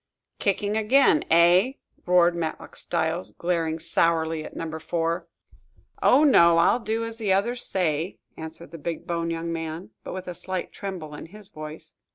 "Kicking 0.39 0.75
again, 0.75 1.23
eh?" 1.29 1.73
roared 2.07 2.35
Matlock 2.35 2.75
Styles, 2.75 3.31
glaring 3.33 3.77
sourly 3.77 4.43
at 4.43 4.55
Number 4.55 4.79
Four. 4.79 5.27
"Oh, 6.01 6.23
no; 6.23 6.57
I'll 6.57 6.79
do 6.79 7.03
as 7.05 7.17
the 7.17 7.31
others 7.31 7.63
say!" 7.63 8.17
answered 8.35 8.71
the 8.71 8.79
big 8.79 9.05
boned 9.05 9.31
young 9.31 9.53
man, 9.53 9.91
but 10.03 10.13
with 10.13 10.27
a 10.27 10.33
slight 10.33 10.71
tremble 10.73 11.13
in 11.13 11.27
his 11.27 11.49
voice. 11.49 11.93